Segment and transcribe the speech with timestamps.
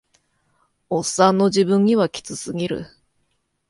[0.89, 2.87] オッサンの自分にはキツすぎる